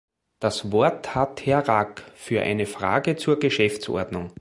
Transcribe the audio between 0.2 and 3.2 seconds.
Das Wort hat Herr Rack für eine Frage